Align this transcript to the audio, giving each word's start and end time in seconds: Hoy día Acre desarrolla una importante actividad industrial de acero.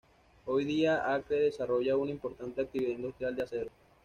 Hoy 0.47 0.65
día 0.65 1.13
Acre 1.13 1.41
desarrolla 1.41 1.95
una 1.95 2.09
importante 2.09 2.59
actividad 2.61 2.89
industrial 2.89 3.35
de 3.35 3.43
acero. 3.43 3.71